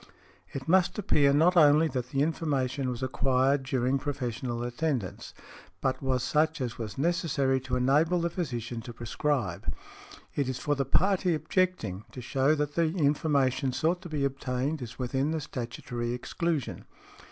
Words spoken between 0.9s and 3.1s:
appear not only that the information was